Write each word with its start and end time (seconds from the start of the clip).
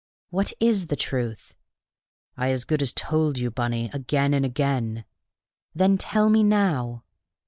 "What 0.31 0.51
is 0.59 0.87
the 0.87 0.95
truth?" 0.95 1.55
"I 2.35 2.49
as 2.49 2.65
good 2.65 2.81
as 2.81 2.91
told 2.91 3.37
you, 3.37 3.51
Bunny, 3.51 3.91
again 3.93 4.33
and 4.33 4.43
again." 4.43 5.05
"Then 5.75 5.99
tell 5.99 6.27
me 6.27 6.41
now." 6.41 7.03